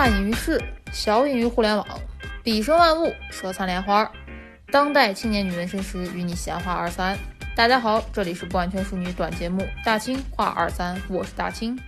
[0.00, 0.58] 大隐于市，
[0.94, 1.86] 小隐于互联网，
[2.42, 4.10] 彼生万物，舌灿莲花。
[4.72, 7.18] 当代青年女纹身师与你闲话二三。
[7.54, 11.78] 大家好，这里是不完全淑女短节目《大清话二三》，我是大清。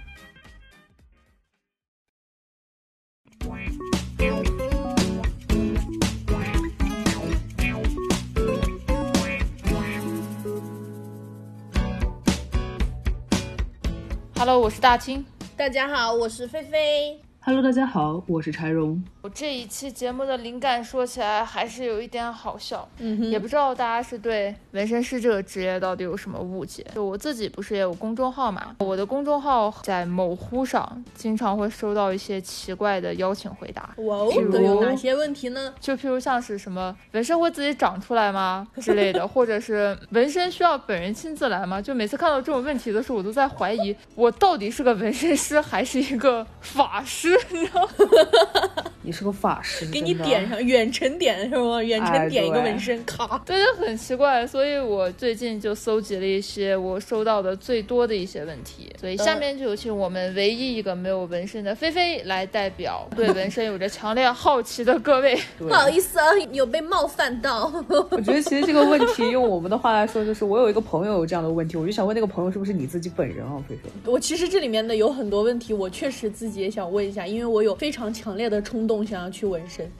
[14.36, 15.24] Hello，我是大清。
[15.56, 17.18] 大家好，我是菲菲。
[17.44, 19.02] Hello，大家好，我是柴荣。
[19.20, 26.86] 我这一期节目的灵感说起来还是有一点好笑，嗯哼也不知道大家是对纹身师这个职业到底有什么误解。
[26.94, 35.74] 就我自己不是也有公众号嘛，我的公众号在某乎上经常会收到一些奇怪的邀请回答，哇哦都有哪些问题呢？
[35.80, 41.82] 就譬如像是什么纹身会自己长出来吗之类的， 或者是纹身需要本人亲自来吗？
[41.82, 48.84] 就每次看到这种问题的时候，我都在怀疑我到底是个纹身师还是一个法师，你知道吗？
[49.02, 51.82] 你是个法师，给你点上远程点是吗？
[51.82, 53.42] 远程哎点一个纹身，咔。
[53.44, 65.36] 对，就很奇怪，所以我最近就搜集了一些我收到的最多的一些问题，所以下面就有请我们唯一一个没有纹身的菲菲来代表对纹身有着强烈好奇的各位。
[65.58, 67.64] 不好意思啊，有被冒犯到。
[67.88, 73.90] 我觉得其实这个问题用我们的话来说，就是我有一个朋友有这样的问题，我就想问那个朋友是不是你自己本人啊，菲菲？
[74.06, 79.90] 我其实这里面的有很多问题，我确实自己也想问一下，因为我有非常强烈的冲动想要去纹身。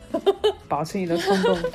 [0.69, 1.58] 保持你的冲动。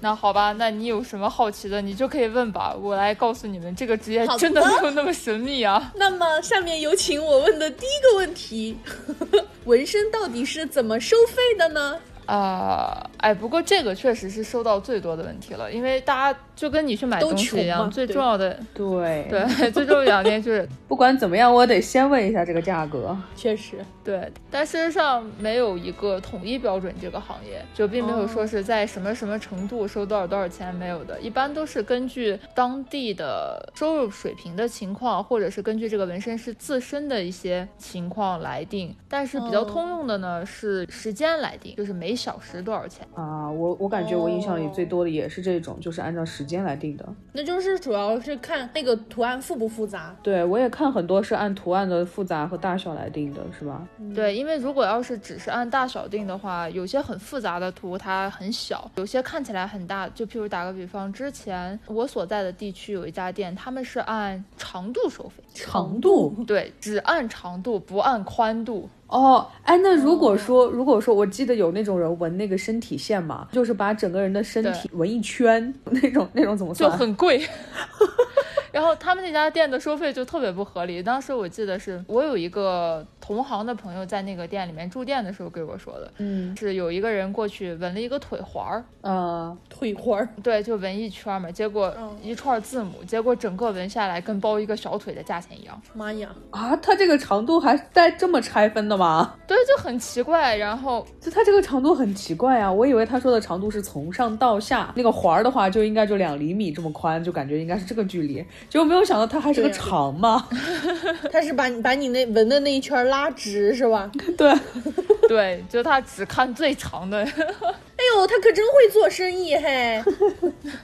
[0.00, 5.92] 那好吧，那你有什么好奇的，你就可以问吧，我来告诉你们，这个职业真的没有那么神秘啊。
[5.96, 8.76] 那么下面有请我问的第一个问题：
[9.64, 11.98] 纹身到底是怎么收费的呢？
[12.26, 23.16] 啊、哎，不过这个确实是收到最多的问题了，因为大家就跟你去买东西一样，最重要的对， 对 最重要的两点就是不管怎么样，我得先问一下这个价格。
[23.36, 38.96] 确实，对，但事实上没有一个统一标准，这个行业就并没有说是在什么什么程度收多少多少钱，没有的，一般都是根据当地的收入水平的情况，或者是根据这个纹身师自身的一些情况来定。
[39.08, 43.06] 但是比较哦通用的呢是时间来定，就是每小时多少钱。
[43.14, 47.06] 啊，我我感觉我印象里最多的也是这种，就是按照时间来定的。
[47.32, 50.16] 那就是主要是看那个图案复不复杂。
[50.22, 53.86] 对我也看很多是按图案的复杂和大小来定的，是吧？
[54.14, 60.08] 对，因为如果要是只是按大小定的话，有些很复杂的图它很小，有些看起来很大。
[60.10, 68.88] 就譬如打个比方，之前我所在的地区有一家店，他们是按长度收费，长度对，只按长度不按宽度。
[69.08, 76.88] 哦，哎，那如果说，如果说，我记得有那种人纹那个身体线嘛，就是把整个人的身体纹一圈，那种那种怎么就？
[76.90, 77.40] 很贵。
[78.76, 81.02] 然后他们那家店的收费就特别不合理。
[81.02, 96.28] 当时我记得是我有一个同行的朋友在那个店里面住店的时候给我说的，嗯是有一个人过去纹了一个腿环儿，呃，腿环儿，对，就纹一圈嘛，结果嗯一串字母，结果整个纹下来跟包一个小腿的价钱一样，妈呀！
[96.50, 99.34] 啊，它这个长度还带这么拆分的吗？
[99.46, 100.54] 对，就很奇怪。
[100.54, 110.48] 然后就它这个长度很奇怪啊，我以为他说的长度是从上到下，那个环儿的话就应该就两厘米这么宽，就感觉应该是这个距离，结果没有想到它还是个长嘛。
[111.32, 114.10] 它是把你把你那纹的那一圈拉直是吧？
[114.36, 114.54] 对，
[115.28, 120.02] 对，就他只看最长的，哎呦，他可真会做生意嘿！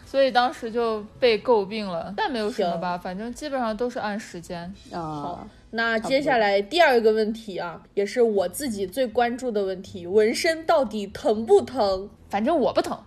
[0.06, 2.12] 所以当时就被诟病了。
[2.16, 4.60] 但没有什么吧，反正基本上都是按时间。
[4.92, 12.08] 啊，好那接下来第二个问题啊，也是我自己最关注的问题：纹身到底疼不疼？
[12.28, 12.98] 反正我不疼，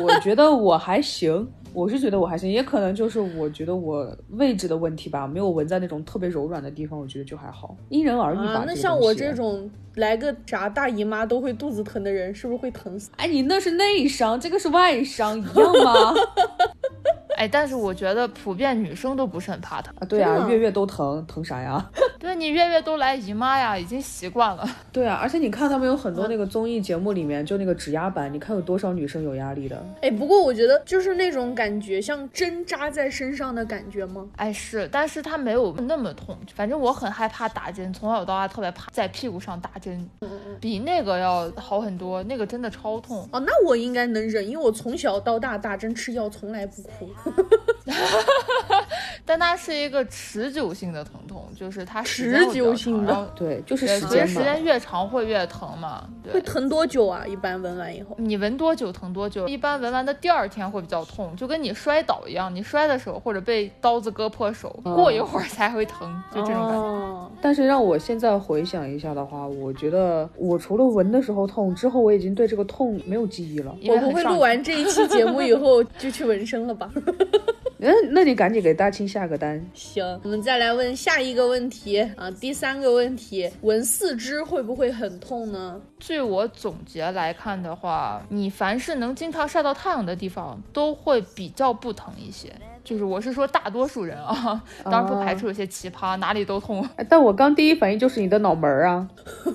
[0.00, 1.50] 我觉得我还行。
[1.74, 8.60] 我是觉得我还行，也可能就是我觉得我位置的问题吧，没有纹在那种特别柔软的地方，我觉得就还好，因人而异吧。
[8.60, 13.10] 啊，那像我这种来个啥大姨妈都会肚子疼的人，是不是会疼死？
[13.16, 16.14] 哎，你那是内伤，这个是外伤，一样吗？
[17.36, 19.94] 哎，但是我觉得普遍女生都不是很怕疼。
[19.98, 21.84] 啊，对啊，月月都疼，疼啥呀？
[22.18, 24.66] 对你月月都来姨妈呀，已经习惯了。
[24.92, 29.84] 对啊，而且你看他们有很多那个综艺节目里面，就那个指压板，你看有多少女生有压力的？
[30.00, 34.26] 哎，不过我觉得就是那种感觉，像针扎在身上的感觉吗？
[34.36, 36.36] 哎，是，但是它没有那么痛。
[36.54, 40.08] 反正我很害怕打针，从小到大特别怕在屁股上打针，
[40.60, 42.22] 比那个要好很多。
[42.22, 43.28] 那个真的超痛。
[43.32, 47.10] 哦，那我应该能忍，因为我从小到大打针吃药从来不哭。
[47.24, 47.56] 哈哈哈
[47.86, 48.83] 哈哈哈
[49.26, 56.06] 但它是一个持久性的疼痛，就是它时间持久性的对，就是，时间时间越长会越疼嘛。
[56.22, 57.24] 对，会疼多久啊？
[57.26, 66.78] 一般纹完以后，你纹多久疼多久，一般纹完的第二天会比较痛，就跟你摔倒一样，你摔的时候或者被刀子割破手，嗯过一会儿才会疼，就这种感觉。
[66.78, 73.74] 哦，但是让我现在回想一下的话，我觉得我除了纹的时候痛，之后我已经对这个痛没有记忆了。
[73.88, 76.90] 我不会录完这一期节目以后就去纹身了吧？
[77.76, 79.64] 那那你赶紧给大清下个单。
[79.74, 85.80] 行，我们再来问下一个问题啊，第三个问题，纹四肢会不会很痛呢？
[86.00, 92.52] 据我总结来看的话，你凡是能经常晒到太阳的地方，都会比较不疼一些。
[92.82, 96.84] 就是我是说大多数人啊，当然不排除有些奇葩，哪里都痛。
[96.96, 99.08] 哎但我刚第一反应就是你的脑门儿啊，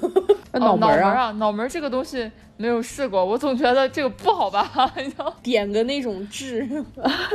[0.54, 4.92] 脑门儿啊，啊，脑门儿这个东西没有试过，我总觉得这个不好吧？
[4.98, 6.68] 你知道点个那种痣，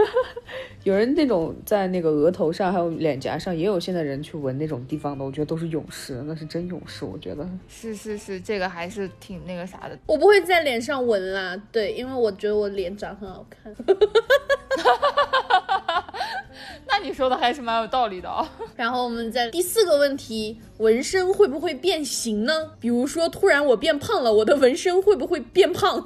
[0.83, 7.49] 有人那种在那个额头上还有脸颊上也有现在人去纹那种地方的，我觉得都是勇士，那是真勇士，我觉得。
[7.69, 9.97] 是是是，这个还是挺那个啥的。
[10.07, 13.75] 我不会在脸上纹啦，对，因为我觉得我脸长很好看。
[16.97, 18.49] 那你说的还是蛮有道理的啊。
[18.77, 22.53] 然后我们在第四个问题，纹身会不会变形呢？
[22.79, 25.99] 比如说突然我变胖了，我的纹身会不会变胖？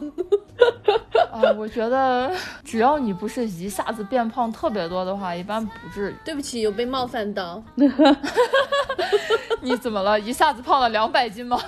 [1.30, 2.32] 啊，我觉得
[2.64, 6.16] 只要你不是一下子变胖特别多的话，一般不至于。
[6.24, 7.62] 对不起，有被冒犯到。
[9.60, 10.18] 你怎么了？
[10.18, 11.60] 一下子胖了两百斤吗？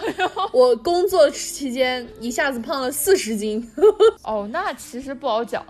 [0.53, 3.71] 我工作期间一下子胖了四十斤。
[4.23, 5.63] 哦，那其实不好讲，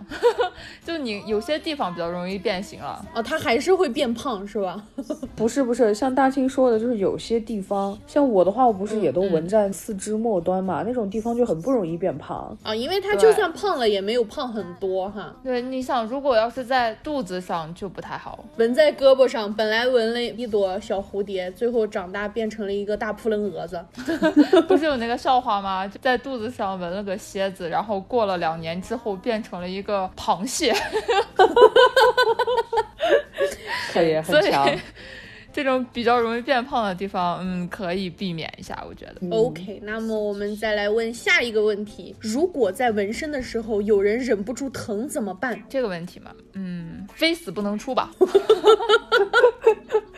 [0.85, 3.03] 就你有些地方比较容易变形了。
[3.13, 4.81] 哦，他还是会变胖是吧？
[5.35, 12.55] 不是不是，像大清说的，就是有些地方，像我的话，我不是也都纹在四肢末端嘛，那种地方就很不容易变胖。
[12.63, 15.33] 啊，因为它就算胖了也没有胖很多哈。
[15.43, 18.43] 对，你想，如果要是在肚子上就不太好。
[18.57, 23.83] 纹在胳膊上，本来纹了一朵小蝴蝶，最后长大变成了一个大扑棱蛾子。
[24.67, 25.87] 不是有那个笑话吗？
[25.87, 30.73] 就在肚子上纹了个蝎子，然后过了两年之后变成了一个螃蟹，
[33.93, 34.69] 可以所以很强。
[35.53, 39.15] 这种比较容易变胖的地方，嗯，可以避免一下，我觉得。
[39.29, 45.61] OK，那么我们再来问下一个问题：如果在纹身的时候有人忍不住疼怎么办？
[45.67, 48.09] 这个问题嘛，嗯，非死不能出吧？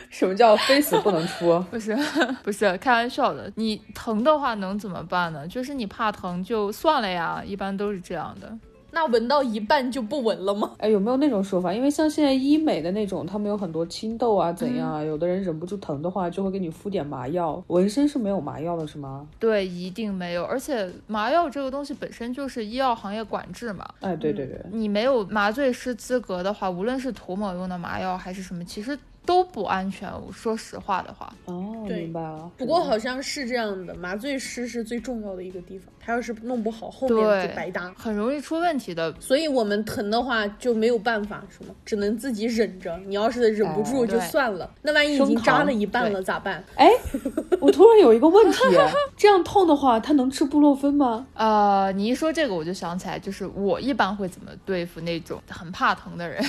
[0.08, 1.58] 什么叫非死不能出？
[1.68, 1.96] 不是，
[2.44, 3.52] 不是开玩笑的。
[3.56, 5.48] 你疼的话能怎么办呢？
[5.48, 8.56] 就是你怕疼就算了呀，一般都是这样的。
[8.94, 10.72] 那纹到一半就不纹了吗？
[10.78, 11.74] 哎，有没有那种说法？
[11.74, 15.02] 因为像现在医美的那种，他们有很多青痘啊，怎样啊？
[15.02, 17.62] 有的人忍不住疼的话，就会给你敷点麻药。
[17.66, 19.26] 纹身是没有麻药的，是吗？
[19.38, 20.44] 对，一定没有。
[20.44, 30.08] 而且麻药这个东西本身就是医药行业管制嘛，哎，对对对，你没有麻醉师资格的话，无论是涂抹用的麻药还是什么，其实都不安全。
[30.10, 32.50] 我说实话的话，哦，对明白了。
[32.56, 37.92] 不过好像是这样的，麻醉师是最重要的一个地方，他要是弄不好，后面就白搭。
[37.96, 39.14] 很容易出问题的。
[39.20, 41.74] 所以我们疼的话就没有办法，是吗？
[41.84, 42.96] 只能自己忍着。
[43.06, 46.62] 你要是忍不住哎就算了，那万一已经扎了一半了咋办？
[46.76, 46.90] 哎，
[47.60, 48.58] 我突然有一个问题，
[49.16, 51.26] 这样痛的话，他能吃布洛芬吗？
[51.34, 56.44] 呃，你一说这个，我就想起来，就是我一般会怎么对付那种很怕疼的人。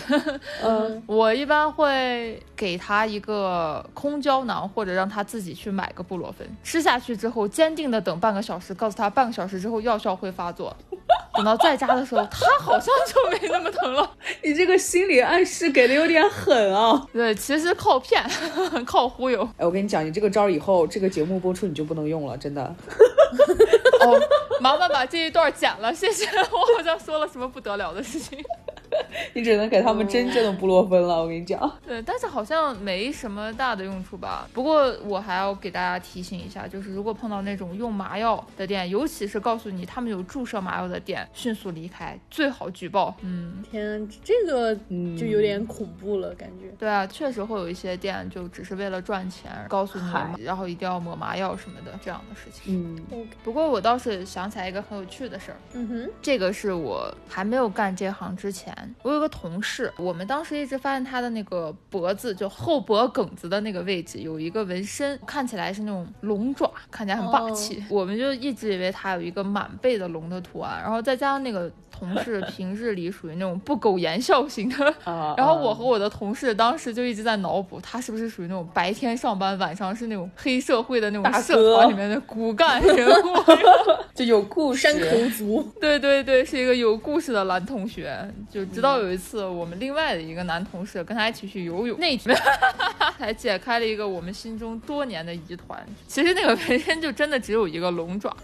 [0.64, 10.76] 嗯， 我一般会给他一个空胶囊，或者让他自己去买个布洛芬，吃下去之后，坚定的等半个小时，告诉他半个小时之后药效会发作。
[11.36, 14.10] 等到在家的时候，他好像就没那么疼了。
[14.42, 17.06] 你这个心理暗示给的有点狠啊！
[17.12, 18.24] 对，其实靠骗，
[18.88, 19.44] 靠忽悠。
[19.58, 22.64] 哎，我跟你讲，你这个招儿以后这个节目播出你就不能用了，真的。
[24.06, 24.20] 哦，
[24.62, 26.26] 麻烦把这一段剪了，谢谢。
[26.26, 28.42] 我好像说了什么不得了的事情。
[29.34, 31.72] 你只能给他们真正的布洛芬了，我跟你讲。
[31.86, 34.48] 对，但是好像没什么大的用处吧。
[34.54, 43.16] 不过我还要给大家提醒一下，就是如果碰到那种用麻药的店，尤其是告诉你他们有注射麻药的店，迅速离开，最好举报。
[43.22, 46.70] 嗯，天，这个嗯就有点恐怖了，感觉。
[46.78, 52.96] 对啊，确实会有一些店就只是为了赚钱，告诉你，然后一定要抹麻药什么的这样的事情。
[53.12, 67.84] 嗯不过我倒是想起来一个很有趣的事儿，嗯哼，这个是我还没有干这行之前，我有个同事，我们当时一直发现他的那个脖子，就后脖梗子的那个位置有一个纹身，看起来是那种龙爪，看起来很霸气。
[67.90, 83.36] 我们就一直以为他有一个满背的龙的图案，然后再加上那个同事 平日里属于那种不苟言笑型的，啊，然后我和我的同事当时就一直在脑补，他是不是属于那种白天上班，晚上是那种黑社会的那种社团里面的骨干人物？
[84.16, 84.86] 就有故事。
[84.86, 88.16] 山口组，对对对，是一个有故事的男同学。
[88.50, 92.36] 就直到有一次，我们另外的一个男同事跟他一起去游泳，那天
[93.18, 95.84] 才解开了一个我们心中多年的疑团。
[96.08, 98.36] 其实那个纹身就真的只有一个龙爪。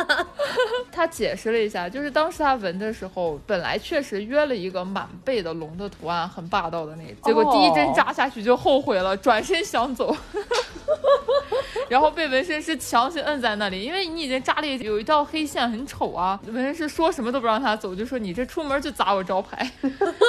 [0.92, 7.14] 他解释了一下，就是当时他纹的时候，本来确实约了一个满背的龙的图案，很霸道的那种。
[7.22, 10.14] 结果第一针扎下去就后悔了，转身想走，
[11.88, 16.38] 然后被纹身师强行摁在那里，因为你已经扎了有一道黑线，很丑啊。
[16.46, 19.70] 纹身师说什么都不让他走，就说你这出门就砸我招牌。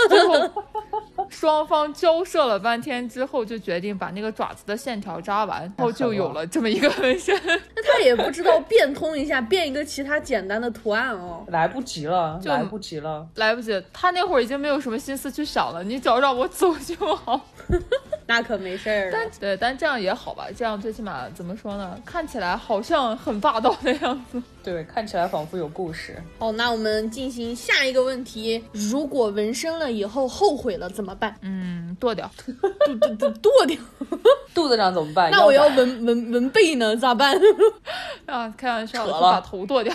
[0.10, 0.64] 最 后
[1.30, 7.40] 双方交涉了半天之后，就决定把那个爪子的线条扎完，然后就有了这么一个纹身。
[7.76, 11.44] 那他也不知道变通一下，变一个其他简单的图案哦。
[11.50, 13.28] 来不及了，就来不及了。
[13.36, 17.46] 来不及，他那会儿已经没有什么心思去想了，你只要让我走就好。
[18.26, 19.10] 那可没事儿。
[19.12, 22.00] 但对，但这样也好吧，这样最起码怎么说呢？
[22.06, 24.42] 看起来好像很霸道的样子。
[24.64, 26.22] 对，看起来仿佛有故事。
[26.38, 29.90] 好，那我们进行下一个问题：如果纹身了。
[29.90, 30.88] 以后后悔了。
[30.90, 31.36] 怎么办？
[31.42, 32.30] 嗯，剁掉。
[32.86, 33.78] 剁剁剁剁掉。
[34.56, 35.30] 肚子上怎么办？
[35.32, 37.40] 那我要纹纹纹背呢，咋办？
[38.26, 39.94] 啊，开玩笑把头剁掉。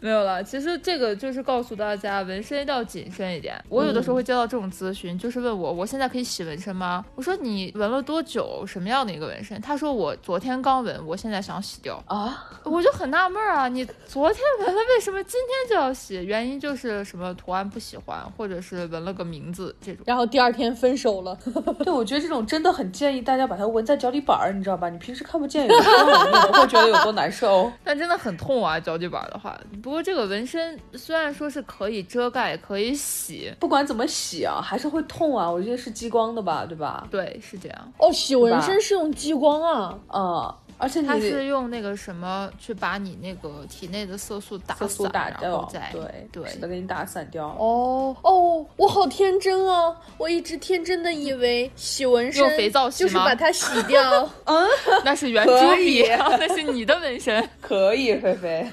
[0.00, 3.62] 没有了，其实这个就是告诉大家，纹身一定要谨慎一点。
[3.68, 7.04] 我有的时候会接到这种咨询，就是问我，我现在可以洗纹身吗？
[7.14, 8.64] 我说你纹了多久？
[8.66, 9.60] 什么样的一个纹身？
[9.60, 12.02] 他说我昨天刚纹，我现在想洗掉。
[12.06, 16.24] 啊，我就很纳闷儿啊，你昨天纹了，为什么今天就要洗？
[16.24, 20.02] 原因就是什么图案不喜欢，或者是纹了个名字这种。
[20.06, 21.36] 然后第二天分手了。
[21.84, 24.88] 对，我觉得这种真的很建议大家把它纹在脚底板儿，你知道吧？
[24.88, 27.70] 你平时看不见，有时候你都 会觉得有多难受。
[27.82, 29.58] 但真的很痛啊，脚底板的话。
[29.82, 35.50] 不过这个纹身虽然说是可以遮盖，可以洗，不管怎么洗啊，还是会痛啊。
[35.50, 37.06] 我觉得是激光的吧，对吧？
[37.10, 37.92] 对，是这样。
[37.98, 39.98] 哦，洗纹身是用激光啊。
[40.12, 47.46] 嗯，而且它是用那个什么去把你那个体内的色素打色素散，然打掉后，再对对是的，给你打散掉。
[47.58, 49.96] 哦哦，我好天真哦！
[50.16, 54.28] 我一直天真的以为洗纹身用肥皂洗就是把它洗掉。
[54.46, 54.68] 嗯
[55.04, 57.48] 那是圆珠笔， 那是你的纹身。
[57.60, 58.66] 可以，菲菲。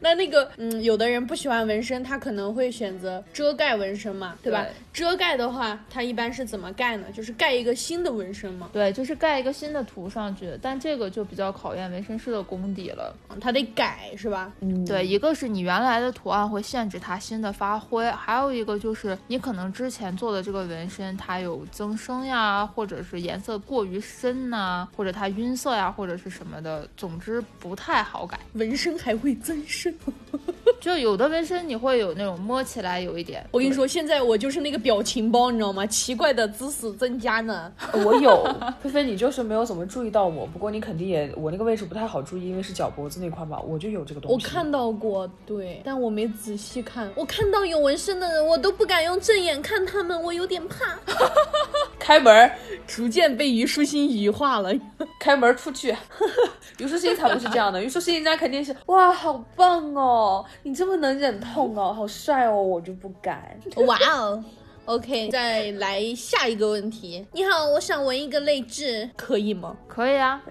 [0.00, 4.66] 那那个，嗯，有的人不喜欢纹身，他可能会选择遮盖纹身嘛，对吧？
[4.98, 7.06] 遮盖的话，它一般是怎么盖呢？
[7.14, 13.14] 就是盖一个新的纹身吗，对，就是盖一个新的图上去，但这个就比较考验纹身师的功底了。
[13.40, 14.52] 它得改是吧？
[14.58, 28.36] 嗯，对，一个是你原来的图案会限制它新的发挥，还有一个就是你可能之前做的这个纹身它有增生呀，或者是颜色过于深呐、或者它晕色呀，或者是什么的，总之不太好改。
[28.54, 29.94] 纹身还会增生。
[30.80, 35.84] 就有的纹身你会有那种摸起来有一点，我跟你说，现在我就是那个表情包，你知道吗？
[35.84, 37.70] 奇怪的姿势增加呢。
[37.92, 38.42] 我有，
[38.82, 40.46] 菲菲，你就是没有怎么注意到我。
[40.46, 44.34] 不过你肯定也，我那个位置不太好注意，因为是脚脖子那块嘛，我就有这个东西。
[44.34, 47.10] 我看到过，对，但我没仔细看。
[47.14, 50.98] 我看到有纹身的人，我都不敢用正眼看他们，我有点怕。
[51.98, 52.50] 开门 儿，
[52.86, 54.72] 逐渐被虞书欣羽化了。
[55.20, 55.94] 开门儿出去。
[56.78, 63.54] 虞书欣才不是这样的，虞书欣人家肯定是哇，好棒哦，你这么能忍痛哦，好帅哦，我就不敢。
[63.86, 64.42] 哇哦
[64.88, 67.26] ，OK，再来下一个问题。
[67.32, 69.76] 你好，我想纹一个泪痣，可以吗？
[69.86, 70.42] 可以啊，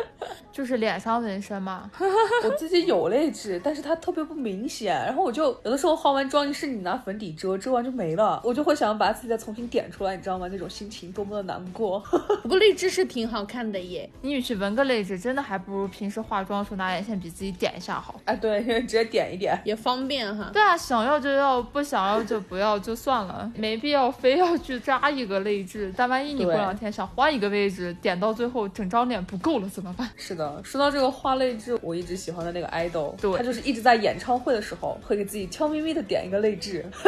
[0.50, 1.90] 就是脸上纹身嘛。
[2.44, 10.48] 我自己有泪痣，但是它特别不明显，然后我就有的时候化完妆，是你拿粉底遮，遮完就没了，我就会想把自己再重新点出来，你知道吗？
[10.50, 12.00] 那种心情多么的难过。
[12.42, 14.08] 不过泪痣是挺好看的耶。
[14.22, 18.18] 你与其纹个泪痣，真的还不如平时化妆的时候拿眼线笔自己点一下好。
[18.24, 19.60] 哎，对，直接点一点。
[19.64, 25.92] 也方便哈，对啊，想要就要，不想要就不要，就算了，没必要非要去扎一个泪痣。
[25.96, 30.08] 但万一你过两天想换一个位置，点到最后整张脸不够了怎么办？
[30.16, 36.84] 是的，说到这个画泪痣，我一直喜欢的那个 idol，对他就是一直在演唱会的时候会给自己悄咪咪的点一个泪痣，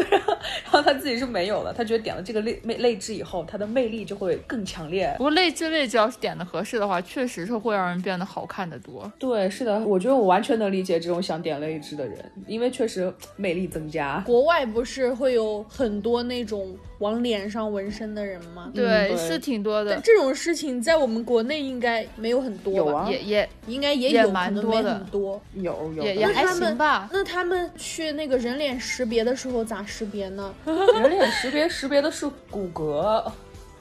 [0.64, 5.25] 然后他自己是没有的，他觉得点了这个泪泪泪痣以后，他的魅力就会更强烈不。
[5.25, 9.11] 过泪痣位置要是点的合适的话，确实是会让人变得好看的多。
[9.18, 14.23] 对，是的，我觉得我完全能理解这种想点泪痣的人，因为确实魅力增加。
[14.26, 16.55] 国外不是会有很多那种
[16.98, 18.70] 往脸上纹身的人吗？
[18.75, 22.90] 对，对是挺多的，这种事情在我们国内应该没有很多吧？
[22.90, 25.40] 有啊也也应该也也有，可能没蛮多的很多。
[25.54, 27.08] 有有也也还那他们行吧。
[27.12, 30.54] 那他们去那个人脸识别的时候咋识别呢？
[30.66, 33.22] 人脸识别识别的是骨骼，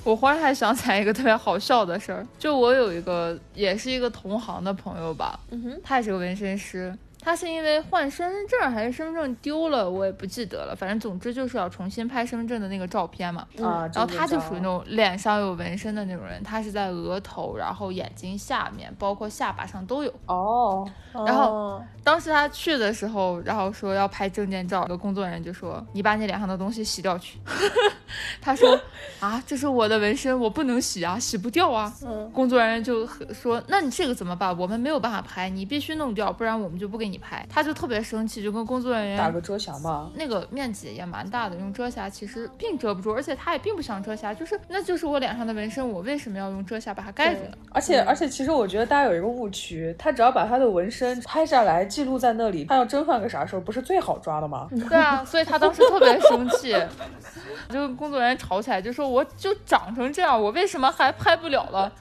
[0.04, 6.94] 我忽然还想起来一个特别好笑的事儿，就我有一个也是一个同行的朋友吧，嗯哼，他也是个纹身师。
[7.26, 10.76] 他是因为换身份证还是身份证丢了，我也不记得了。
[10.76, 13.48] 反正总之就是要重新拍身份证的那个照片嘛。
[13.64, 20.14] 啊，然后他就属于那种脸上有纹身的那种人，他是在额头，然后眼睛下面，包括下巴上都有。
[20.28, 20.88] 哦，
[21.26, 27.40] 然后哦当时他去的时候，然后说要拍证件照，有个工作人员就说：“你把你脸上的东西洗掉去。
[28.40, 28.80] ”他说
[29.20, 34.56] ：“啊，这是我的纹身，我不能洗啊，洗不掉啊。”嗯工作人员就说：“那你这个怎么办？
[34.56, 40.12] 我们没有办法拍，你必须弄掉，不然我们就不给你拍。”他就特别生气，就跟工作人员打个遮瑕嘛。
[40.16, 47.52] 那个面积也蛮大的，用遮瑕其实并遮不住，而且他也并不想遮瑕，就是那就是我脸上的纹身，我为什么要用遮瑕把它盖住呢？
[47.72, 54.68] 而且而且，其实我觉得大家有一个误区，他只要把他的纹身拍下来记录在那里，他要真犯个啥事儿，不是最好抓的吗？
[54.90, 56.74] 对啊，所以他当时特别生气，
[57.70, 61.92] 就跟工作人员吵起来，就说我就长成这样，我为什么还拍不了了？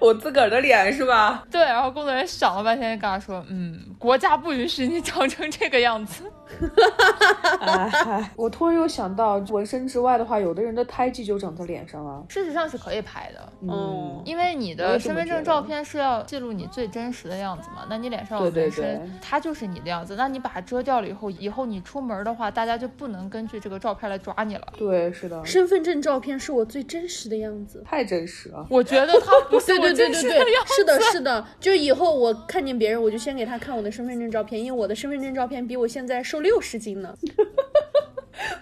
[0.00, 1.44] 我自个儿的脸是吧？
[1.50, 6.30] 对，然后工作人员想了半天，跟他说，嗯，国家不允许你 长成这个样子。
[7.60, 12.24] 哎，我突然又想到，纹身之外的话，有的人的胎记就长在脸上了。
[12.28, 17.86] 事实上是可以拍的，嗯因为你的身份证照片是要记录你最真实的样子嘛。
[17.88, 20.16] 那你脸上有对对纹身，对它就是你的样子。
[20.16, 24.66] 那你把它遮掉了以后，以后你出门的话，大家就不能根据这个照片来抓你了。
[24.76, 27.82] 对，是的，身份证照片是我最真实的样子。
[27.84, 28.66] 太真实了。
[28.70, 31.46] 我觉得它不是对我对对对对真实的样，是的，是的。
[31.60, 37.12] 就以后我看见别人，我就先给他看我的身份证照片，因为我的身份证照片比我现在瘦六十斤呢。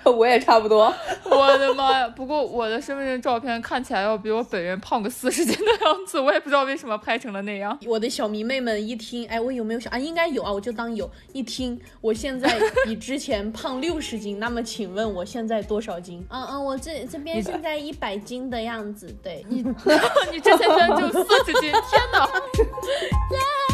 [0.05, 0.95] 我也差不多。
[1.25, 2.09] 我的妈呀！
[2.09, 7.77] 不过我的身份证照片看起来要比我本人胖个四十斤的样子，我也不知道为什么拍成了那样。
[7.87, 9.99] 我的小迷妹们一听，哎，我有没有小啊？
[9.99, 11.11] 应该有啊，我就当有。
[11.33, 16.25] 一听我现在比之前胖六十斤，那么请问我现在多少斤？
[16.29, 19.45] 嗯嗯，我这这边现在一百斤的样子，对。
[19.49, 19.63] 你
[20.31, 22.29] 你之前居然就四十斤，天哪！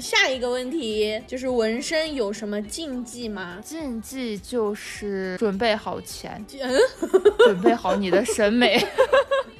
[0.00, 3.58] 问下一个问题，就是纹身有什么禁忌吗？
[3.62, 6.72] 禁忌就是准备好钱，嗯，
[7.44, 8.82] 准备好你的审美。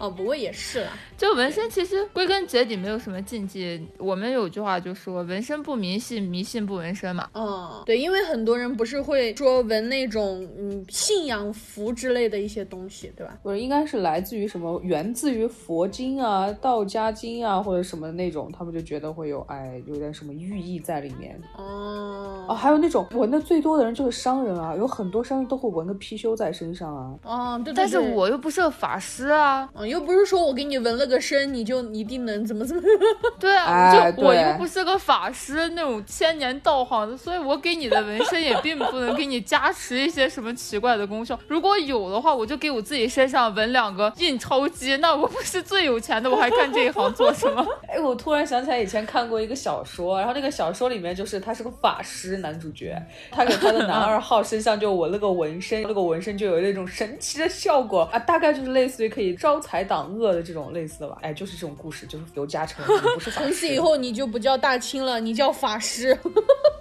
[0.00, 0.92] 哦，不过也是啦。
[1.16, 3.86] 就纹身其实归根结底没有什么禁忌。
[3.98, 7.28] 我们有句话就说纹身不迷信，迷信不纹身嘛。
[7.34, 13.38] 嗯，对，因为很多人不是会说纹那种嗯信仰符之类的一些东西，对吧？
[13.42, 14.80] 不是，应该是来自于什么？
[14.82, 21.38] 源自于佛经啊、道家经啊，或者什么那种，他们就觉得会有哎，有点什么寓意在里面。
[21.56, 27.14] 哦哦，还有那种纹的最多的人就是商人啊，有很多商人都会纹个貔貅在身上啊。
[27.24, 27.76] 哦，对对对。
[27.76, 32.82] 但是我又不是个法师啊，嗯，又不是说我给你纹了个身，你就一定能怎么怎么。
[33.38, 41.38] 对啊，哎就我又不是个法师那种千年道行的，所以我给你的纹身也并不能给你加持一些什么奇怪的功效。
[41.48, 47.66] 如果有的话，我就给我自己身上纹两个印钞机，那我不是最有钱的，我还干这一行做什么？
[47.88, 53.00] 哎，我突然想起来以前看过一个小说，然后那个小说里面就是他是个法师男主角，
[53.30, 61.18] 他给他的男二号身上就纹了个纹身，那个纹身就有那种神奇的效果啊，大概就是类似于可以招财挡恶的这种类似的吧。
[61.22, 63.48] 哎，就是这种故事，就是有加成，你不是法师。
[63.50, 66.16] 从此以后你就不叫大清了，你叫法师。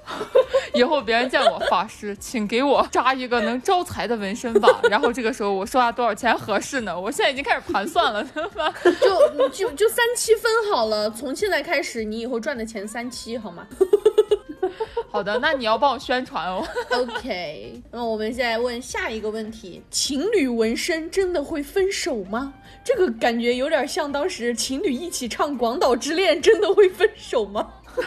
[0.73, 4.79] 以后别人见我法师，请给我扎一个能招财的纹身吧。
[4.89, 6.99] 然后这个时候我说下多少钱合适呢？
[6.99, 8.23] 我现在已经开始盘算了？
[8.23, 13.67] 就就就三七分好了，从现在开始，你以后赚的钱三七好吗
[15.11, 16.65] 好的，那你要帮我宣传哦。
[16.91, 22.53] OK，那我们现在问下一个问题：情侣纹身真的会分手吗？
[22.83, 27.71] 这个感觉有点像当时情侣一起唱《广岛之恋》，真的会分手吗？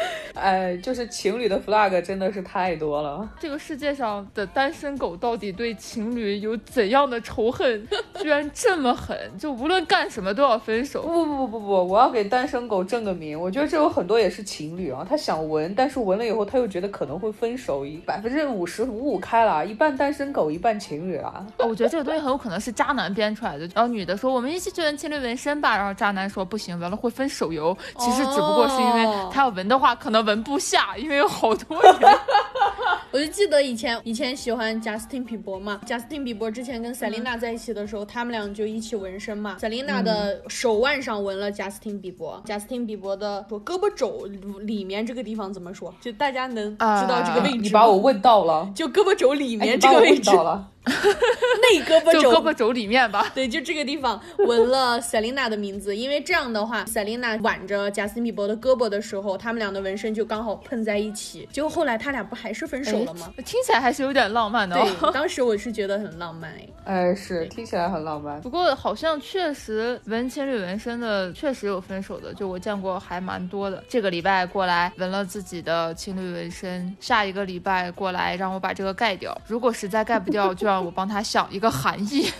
[0.34, 3.28] 哎，就是情侣的 flag 真的是太多了。
[3.38, 7.86] 这个世界上的单身狗到底对情侣有怎样的仇恨，
[8.20, 9.18] 居然这么狠？
[9.38, 11.02] 就无论干什么都要分手。
[11.02, 13.38] 不不不不不，我要给单身狗正个名。
[13.38, 21.44] 我觉得这有很多也是情侣啊，他想纹，但是纹了以后他又觉得可能会分手，百分之五十五五开了，一半单身狗，一半情侣啊。
[21.58, 23.68] 哦，我觉得这个东西很有可能是渣男编出来的。
[23.74, 27.76] 然后女的说我们一起去纹情侣纹身吧，然后渣男说不行，纹了会分手游。
[27.98, 31.94] 其实只不过是因为哦他要纹的话可能闻不下，因为有好多人。
[33.12, 39.58] 我就记得以前以前喜欢贾斯汀比伯嘛，贾斯汀比伯之前跟赛琳娜在一起的时候，他们俩就一起纹身嘛。
[39.58, 44.26] 赛琳娜的手腕上纹了贾斯汀比伯，贾斯汀比伯的说胳膊肘
[44.60, 45.92] 里面这个地方怎么说？
[46.00, 50.68] 就大家能知道这个位置吗、你把我问到了，就胳膊肘里哎，面这个位置，问到了。
[50.86, 53.30] 内胳膊就肘胳膊肘里面吧。
[53.34, 61.48] 对，就这个地方纹了 Selina 的名字，因为这样的话，Selina 挽着贾斯汀比伯的胳膊的时候，他们俩的纹身就刚好碰在一起。
[61.52, 63.32] 结果后来他俩不还是分手了吗？
[63.36, 64.88] 哎听起来还是有点浪漫的、哦。
[65.00, 66.66] 对，当时我是觉得很浪漫哎。
[66.84, 68.40] 哎，是听起来很浪漫。
[68.40, 73.82] 不过好像确实纹情侣纹身的确实有分手的，就我见过还蛮多的。
[73.88, 79.36] 这个礼拜过来纹了自己的情侣纹身，下一个礼拜过来让我把这个盖掉。
[79.46, 82.30] 如果实在盖不掉，就让我帮他想一个含义。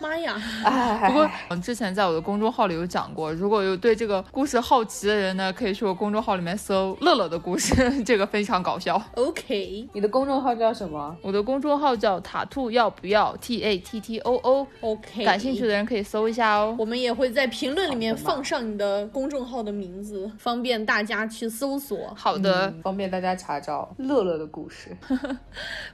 [0.00, 0.40] 妈呀！
[0.64, 9.00] 哎，不过嗯之前在我的公众号里有讲过，如果有对这个故事好奇的人呢，可以去我公众号里面搜乐乐的故事， 这个非常搞笑。
[9.16, 11.16] OK 你的公众号叫什么？
[11.20, 16.76] 我的公众号叫塔兔要不要 T A T T O O，OK，感兴趣的人可以搜一下哦。
[16.78, 22.14] 我们也会在评论里面放上你的公众号的名字，方便大家去搜索。
[22.16, 24.96] 好的，嗯方便大家查找乐乐的故事。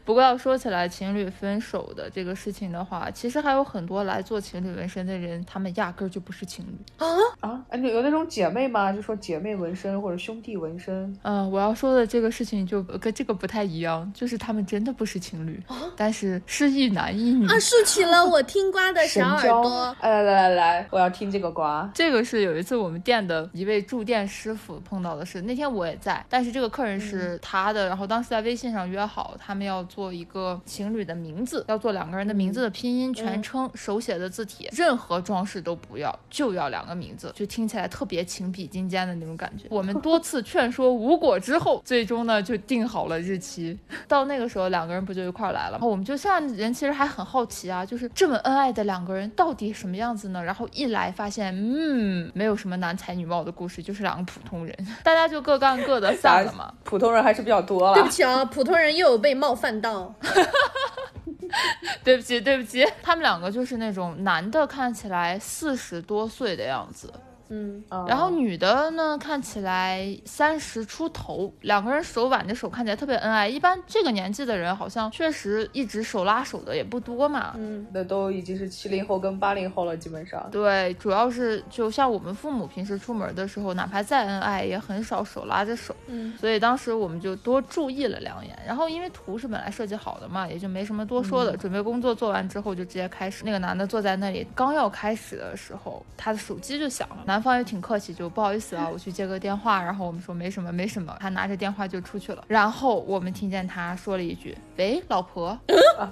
[0.04, 1.63] 不过要说起来情侣分手
[1.94, 7.04] 的这个事情的话，其实还有很多来做情侣纹身的人，他们压根儿就不是情侣。
[7.40, 8.92] 啊，哎，有有那种姐妹吗？
[8.92, 11.16] 就说姐妹纹身或者兄弟纹身。
[11.22, 15.62] 嗯、我要说的这个事情就跟这个不太一样，就是他们真的不是情侣，
[15.96, 17.46] 但是是一男一女。
[17.46, 19.96] 啊，竖起了我听瓜的小耳朵。
[20.00, 21.90] 哎，来来来来，我要听这个瓜。
[21.94, 39.66] 这个是有一次我们店的一位驻店师傅碰到的事，那天我也在，但是这个客人是他的，然后当时在微信上约好，他们要做一个情侣的名字，要做两个人的名字的拼音全称、手写的字体，任何装饰都不要，就要两个名字，就听起来特别情比金坚的那种感觉。
[39.70, 43.78] 我们 多次劝说无果之后，最终呢就定好了日期。
[44.08, 45.72] 到那个时候，两个人不就一块儿来了？
[45.72, 50.42] 然后我们就现在人其实还很好奇啊，就是这么恩爱的两个人到底什么样子呢？
[50.42, 56.72] 然后一来发现，嗯，没有什么男才女貌的故事，就是两个普通人，大家就各干各的， 散了嘛。
[56.84, 58.08] 普通人还是比较多了对不。
[58.08, 60.14] 起啊，普通人又有被冒犯到。
[62.04, 67.12] 对不起，对不起，他们两个就是那种男的看起来四十多岁的样子。
[67.48, 73.48] 嗯，然后女的呢看起来三十出头，两个人手挽着手，看起来特别恩爱。
[73.48, 77.54] 一般这个年纪的人好像确实一直手拉手的也不多嘛。
[77.56, 80.48] 嗯，那都已经是七零后跟八零后了，基本上。
[80.50, 85.94] 对，主要是就像我们父母平时出门的时候，哪怕再恩爱，也很少手拉着手。
[86.06, 88.58] 嗯，所以当时我们就多注意了两眼。
[88.66, 91.56] 然后因为图是本来设计好的嘛，也就没什么多说的。
[91.56, 93.44] 准备工作做完之后，就直接开始。
[93.44, 97.33] 那个男的坐在那里，刚要开始的时候，他的手机就响了。
[97.34, 99.82] 男方也挺客气，就不好意思啊，我去接个电话。
[99.82, 101.16] 然后我们说没什么，没什么。
[101.18, 102.44] 他拿着电话就出去了。
[102.46, 105.58] 然后我们听见他说了一句：“喂，老婆。”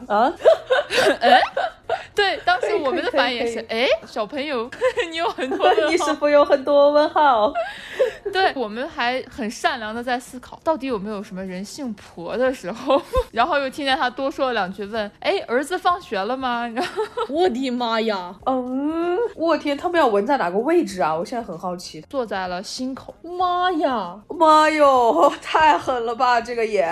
[0.07, 0.33] 啊，
[2.14, 4.70] 对，当时我们的反应也是，哎，小朋友，
[5.11, 6.12] 你有很多问你是。
[6.14, 7.53] 否有很多问号？
[8.33, 13.01] 对，我们还很善良的在思考，到底有没有什么人姓婆的时候。
[13.33, 16.66] 然后又听见他多说了两句，问，哎，儿子放学了吗？
[16.68, 21.14] 然后我的妈呀，嗯，我天，他们要纹在哪个位置啊？
[21.14, 22.01] 我现在很好奇。
[22.09, 23.14] 坐在了心口。
[23.22, 26.87] 妈呀，妈哟，太狠了吧，这个也。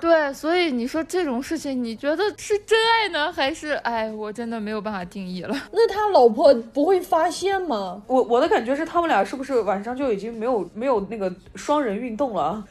[0.00, 5.56] 对，所以你说这种事情，你觉得是真爱呢，还是哎，我真的没有办法定义了。
[5.72, 8.02] 那他老婆不会发现吗？
[8.06, 12.62] 我我的感觉是，他们俩是不是晚上就已经没有没有那个双人运动了？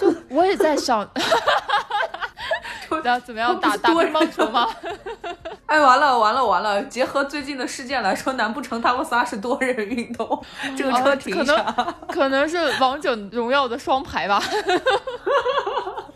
[0.00, 1.08] 就我也在想，
[3.04, 4.68] 然后怎么样打打乒乓球吗？
[5.66, 6.82] 哎，完了完了完了！
[6.84, 10.44] 结合最近的事件来说，难不成他们仨是多人运动？
[10.76, 11.54] 这个车停可一下。
[11.54, 14.42] 能可能是王者荣耀的双排吧。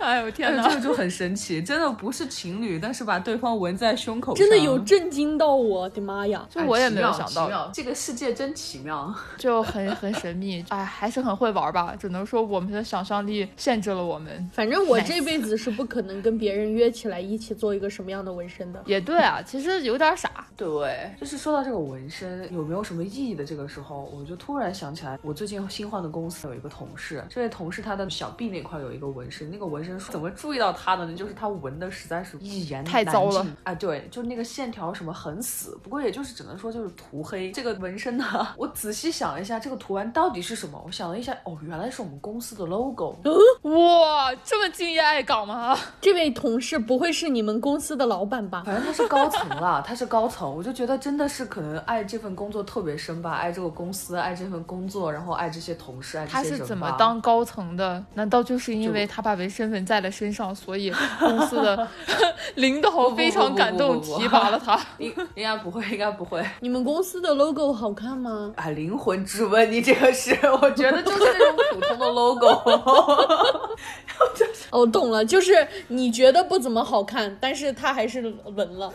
[0.07, 0.63] 哎呦天哪！
[0.69, 6.47] 这个就很神奇，真的不是情侣，但是把对方纹在胸口上，真的有震惊到我的妈呀！
[6.49, 9.13] 就我也没有哎想到，这个世界真奇妙。
[9.37, 10.65] 就很很神秘。
[10.69, 14.49] 哎，还是很会玩吧，只能说我们的想象力限制了我们。
[14.53, 18.81] 反正我这辈子是不可能跟别人约起来一起做一个什么样的纹身的。
[18.87, 20.47] 也对啊，其实有点傻。
[20.57, 31.17] 对，就是说到这个纹身有没有什么意义的这个时候，我就突然想起来，我最近新换的公司有一个同事，这位同事他的小臂那块有一个纹身，那个纹身怎么注意到他的呢？
[31.17, 33.75] 就是他纹的实在是一言太糟了难尽啊！
[33.75, 37.51] 对，就是那个线条什么很死，不过也就是只能说就是涂黑。
[37.53, 38.25] 这个纹身呢，
[38.57, 40.81] 我仔细想了一下，这个图案到底是什么？
[40.85, 43.17] 我想了一下，哦，原来是我们公司的 logo。
[43.63, 45.77] 哇，这么敬业爱岗吗？
[46.01, 48.63] 这位同事不会是你们公司的老板吧？
[48.65, 58.05] 反正他是高层啦，他是高层，我就觉得真的是可能爱这份工作特别深吧，爱这个公司，爱这份工作，然后爱这些同事，爱这些他是怎么当高层的？
[58.15, 61.87] 难道就是因为他把纹身纹在了身上，所以公司的
[62.57, 64.81] 领导非常感动，提拔了他？
[64.99, 66.43] 应应该不会，应该不会。
[66.61, 68.53] 你们公司的 logo 好看吗？
[68.57, 72.47] 啊，灵魂质问你这个是，我觉得就是那种普通的 logo。
[74.71, 78.91] 哦，懂了，就是你觉得不怎么好看，但是他还是纹了。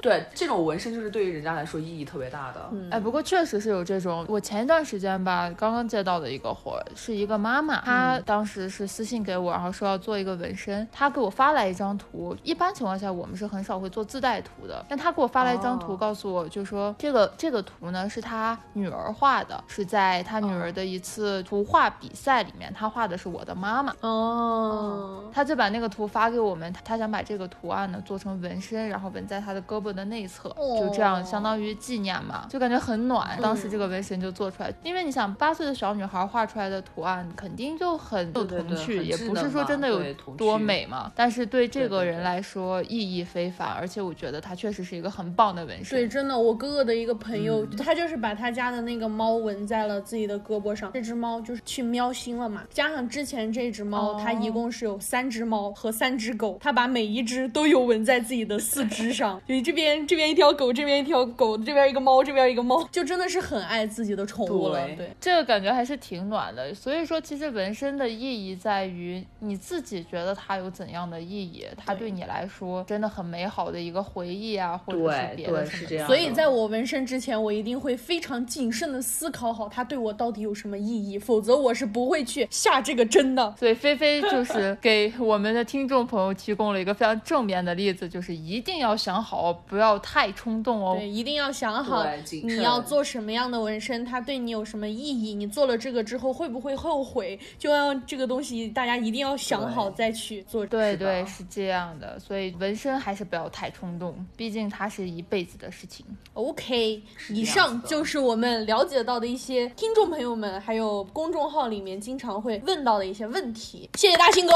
[0.00, 2.70] 对，这种纹身就是对于人家来说意义特别大的。
[2.90, 4.24] 哎，不过确实是有这种。
[4.28, 12.36] 我前一段时间吧，刚刚接到的一个活，是一个妈妈，她当时是私信给我，然后说要做一个纹身，他给我发来一张图。
[12.42, 23.94] 一般情况下，我们是很少会做自带图的，但他给我发来一张图，哦告诉我就说这个这个图呢是他女儿画的，是在他女儿的一次图画比赛里面，他画的是我的妈妈。
[24.00, 30.48] 哦，他就把那个图发给我们，他他想把这个图案呢做成纹身，然后纹在他的胳膊的内侧，
[30.78, 33.38] 就这样相当于纪念嘛，就感觉很暖。
[33.40, 40.01] 当时这个纹身就做出来，因为你想八岁的小女孩画出来的图案肯定就很有童趣，也不是说真的有
[40.36, 41.10] 多美嘛。
[41.14, 45.98] 但是对这个人来说意义非凡，而且我觉得他确实是一个很棒的纹身。
[45.98, 50.90] 对，真的，我哥哥的一个朋友，嗯他就是把他家的那个猫纹在了自己的胳膊上。
[50.92, 64.86] 这只猫就是去喵星了嘛，加上之前这只猫，它一共是有三只猫和三只狗，他把每一只都有纹在自己的四肢上，就这边这边一条狗，这边一条狗，这边一个猫，这边一个猫，就真的是很爱自己的宠物了。
[64.86, 66.72] 对对，这个感觉还是挺暖的。
[66.74, 75.80] 所以说，其实纹身的意义在于你自己觉得它有怎样的意义，它对你来说真的很美好的一个回忆啊，或者是别的什么的。
[75.80, 83.52] 对是这样所以在我纹身之前，我一定会非常谨慎的思考好它对我到底有什么意义，否则我是不会去下这个针的。
[83.58, 90.94] 所以菲菲就是给我们的听众朋友提供了一个非常正面的例子，就是一定要想好，不要太冲动哦。
[90.96, 92.06] 对，一定要想好
[92.44, 97.38] 你要做什么样的纹身，它对你有什么意义，你做了这个之后会不会后悔？
[97.58, 100.66] 就要这个东西，大家一定要想好对再去做。
[100.66, 106.04] 对对，是这样的，所以纹身还是不要太冲动，毕竟它是一辈子的事情。
[106.34, 113.88] OK，以上就是我们了解到的一些听众朋友们，还有公众号里面经常会问到的一些问题。
[113.94, 114.54] 谢谢大兴哥。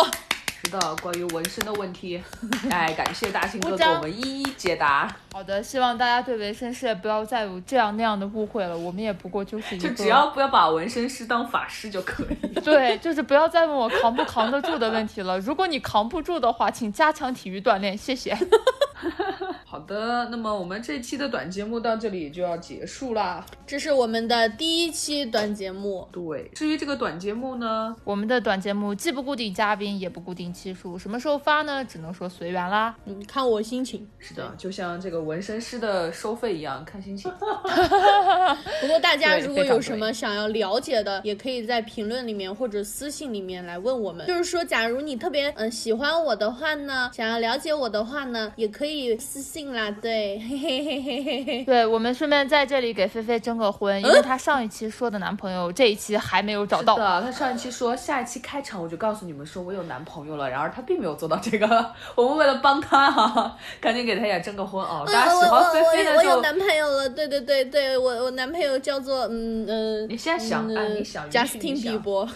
[0.66, 2.20] 是的，关于纹身的问题，
[2.70, 5.08] 哎，感谢大庆哥给我们一一解答。
[5.32, 12.48] 好的，希望大家对纹身师也不要再有这样那样的误会了，我们也不过就是一个，就只要不要把纹身师当法师就可以。
[12.60, 15.38] 对，就是不要再问我扛不扛得住的问题了。
[15.38, 18.36] 如果你扛不住的话，请加强体育锻炼，谢谢。
[19.86, 23.46] 好的，那么我们这期的短节目到这里就要结束啦。
[23.64, 31.84] 这是我们的第一期短节目，对，至于这个短节目呢，我们的短节目既不固定嘉宾，也不固定期数，什么时候发呢？
[31.84, 32.96] 只能说随缘啦。
[33.04, 34.04] 嗯，看我心情。
[34.18, 37.30] 是的，就像这个纹身师的收费一样，看心情。
[37.38, 44.26] 不过大家如果有什么想要了解的，也可以在评论里面或者私信里面来问我们。
[44.26, 49.90] 就是说，假如你特别嗯喜欢我的话呢，想要了解我的话呢，也可以私信啦。
[49.90, 51.64] 对，嘿嘿嘿嘿嘿嘿。
[51.64, 56.94] 对我们顺便在这里给菲菲征个婚，因为她上一期说的男朋友，这一期还没有找到。
[56.94, 61.94] 是的，她上一期说下一期开场我就告诉你们说我有男朋友了，然而她并没有做到这个。
[62.14, 65.04] 我们为了帮她哈、赶紧给她也征个婚哦。
[65.06, 66.40] 大家喜欢菲菲的我有。
[66.40, 72.28] 男朋友了，对对对对，我我男朋友叫做嗯嗯，你现在想嗯哎你想贾你斯汀比想伯，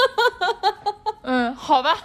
[1.22, 1.96] 嗯，好吧。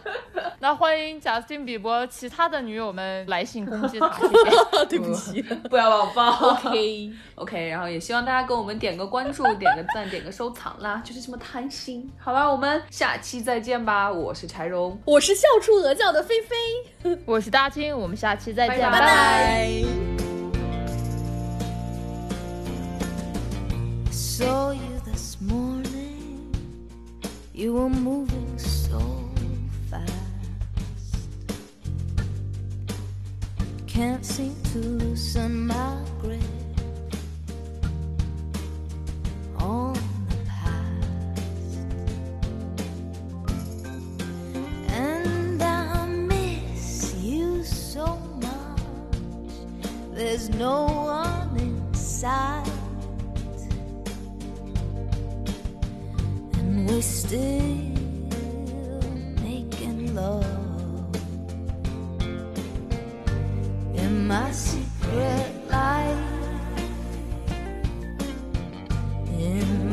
[0.60, 4.86] 那欢迎贾斯汀比伯其他的女友们来信攻击他，谢谢。
[4.88, 6.50] 对不起 不要宝宝。
[6.54, 7.12] ，OK。
[7.36, 12.10] OK，然后也希望大家给我们点个关注、点个赞、点个收藏啦， 就是这么贪心。
[12.18, 14.10] 好吧，我们下期再见吧。
[14.10, 19.82] 我是柴荣，我是笑出鹅叫的菲菲，我是大青，我们下期再见，拜拜拜拜。
[24.10, 25.92] saw you this morning.
[27.52, 28.75] You were moving so
[33.96, 36.38] Can't seem to loosen my grip
[39.56, 39.94] on
[40.28, 41.78] the past.
[44.90, 48.04] And I miss you so
[48.42, 49.54] much.
[50.12, 52.70] There's no one inside.
[56.58, 57.85] and we're still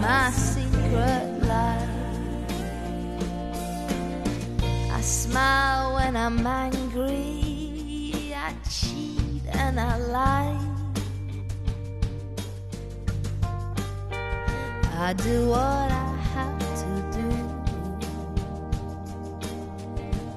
[0.03, 1.89] my secret life,
[4.91, 8.33] I smile when I'm angry.
[8.35, 10.59] I cheat and I lie.
[15.07, 17.29] I do what I have to do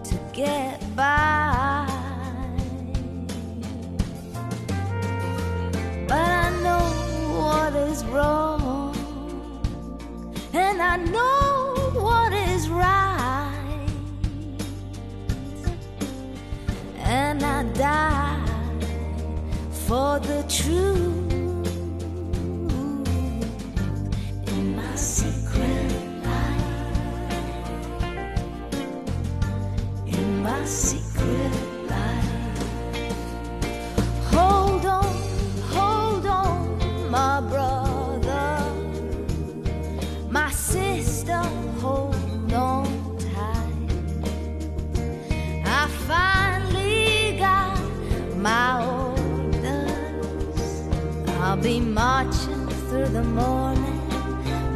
[0.08, 1.25] to get by.
[10.96, 13.86] I know what is right,
[16.96, 18.42] and I die
[19.70, 21.15] for the truth.
[51.66, 54.00] Be marching through the morning,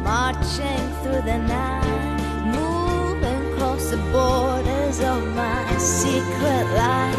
[0.03, 2.19] marching through the night,
[2.57, 7.17] moving across the borders of my secret life.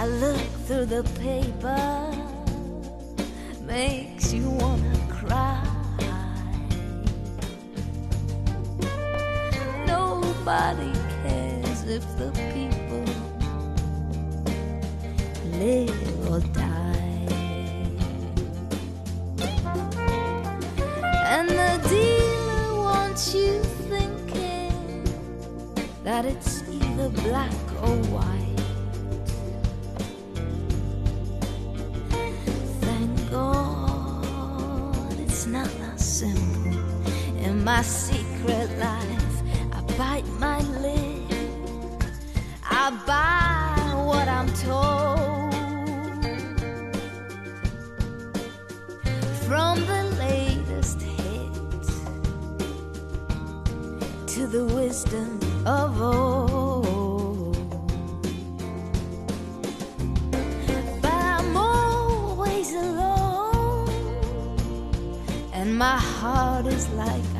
[0.00, 2.10] I look through the paper,
[3.64, 5.62] makes you wanna cry.
[9.86, 13.06] Nobody cares if the people
[15.60, 16.71] live or die.
[26.04, 28.48] That it's either black or white.
[32.80, 36.72] Thank God it's not that simple.
[37.38, 42.02] In my secret life, I bite my lip.
[42.68, 45.52] I buy what I'm told
[49.46, 51.52] from the latest hit
[54.26, 57.56] to the wisdom of old.
[61.00, 63.88] But I'm always alone,
[65.52, 67.31] and my heart is like